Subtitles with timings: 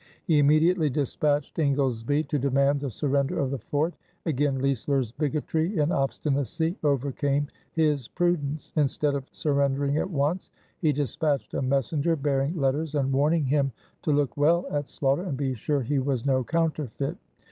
[0.25, 3.93] He immediately dispatched Ingoldesby to demand the surrender of the fort.
[4.25, 8.73] Again Leisler's bigotry and obstinacy overcame his prudence.
[8.75, 14.09] Instead of surrendering at once he dispatched a messenger bearing letters and warning him to
[14.11, 17.17] look well at Sloughter and be sure he was no counterfeit.